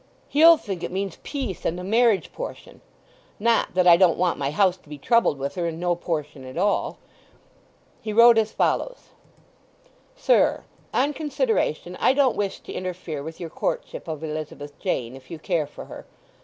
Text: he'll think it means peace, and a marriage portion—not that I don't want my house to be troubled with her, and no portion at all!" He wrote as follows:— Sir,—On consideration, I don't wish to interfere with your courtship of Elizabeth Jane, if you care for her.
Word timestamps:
he'll 0.29 0.57
think 0.57 0.81
it 0.81 0.91
means 0.91 1.19
peace, 1.21 1.63
and 1.63 1.79
a 1.79 1.83
marriage 1.83 2.33
portion—not 2.33 3.71
that 3.75 3.85
I 3.85 3.97
don't 3.97 4.17
want 4.17 4.39
my 4.39 4.49
house 4.49 4.75
to 4.77 4.89
be 4.89 4.97
troubled 4.97 5.37
with 5.37 5.53
her, 5.53 5.67
and 5.67 5.79
no 5.79 5.93
portion 5.93 6.43
at 6.43 6.57
all!" 6.57 6.97
He 8.01 8.11
wrote 8.11 8.39
as 8.39 8.51
follows:— 8.51 9.09
Sir,—On 10.15 11.13
consideration, 11.13 11.95
I 11.99 12.13
don't 12.13 12.35
wish 12.35 12.61
to 12.61 12.73
interfere 12.73 13.21
with 13.21 13.39
your 13.39 13.51
courtship 13.51 14.07
of 14.07 14.23
Elizabeth 14.23 14.79
Jane, 14.79 15.15
if 15.15 15.29
you 15.29 15.37
care 15.37 15.67
for 15.67 15.85
her. 15.85 16.07